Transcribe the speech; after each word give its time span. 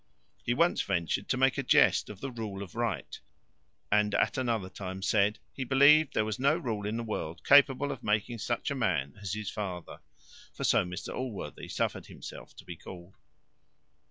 He 0.43 0.55
once 0.55 0.81
ventured 0.81 1.29
to 1.29 1.37
make 1.37 1.59
a 1.59 1.61
jest 1.61 2.09
of 2.09 2.21
the 2.21 2.31
rule 2.31 2.63
of 2.63 2.73
right; 2.73 3.19
and 3.91 4.15
at 4.15 4.35
another 4.35 4.67
time 4.67 5.03
said, 5.03 5.37
he 5.53 5.63
believed 5.63 6.15
there 6.15 6.25
was 6.25 6.39
no 6.39 6.57
rule 6.57 6.87
in 6.87 6.97
the 6.97 7.03
world 7.03 7.43
capable 7.45 7.91
of 7.91 8.01
making 8.01 8.39
such 8.39 8.71
a 8.71 8.75
man 8.75 9.13
as 9.21 9.33
his 9.33 9.51
father 9.51 9.99
(for 10.55 10.63
so 10.63 10.83
Mr 10.83 11.13
Allworthy 11.13 11.67
suffered 11.69 12.07
himself 12.07 12.55
to 12.55 12.65
be 12.65 12.75
called). 12.75 13.13